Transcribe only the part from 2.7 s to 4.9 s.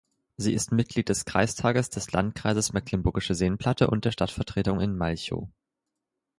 Mecklenburgische Seenplatte und der Stadtvertretung